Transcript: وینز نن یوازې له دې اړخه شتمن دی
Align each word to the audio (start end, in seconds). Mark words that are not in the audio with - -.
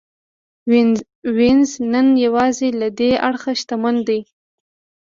وینز 1.37 1.69
نن 1.91 2.07
یوازې 2.25 2.69
له 2.79 2.87
دې 2.99 3.11
اړخه 3.27 3.51
شتمن 3.59 3.95
دی 4.07 4.19